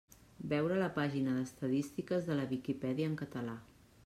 Veure 0.53 0.77
la 0.79 0.87
pàgina 0.95 1.35
d'Estadístiques 1.35 2.27
de 2.31 2.39
la 2.41 2.49
Viquipèdia 2.55 3.13
en 3.13 3.19
català. 3.25 3.59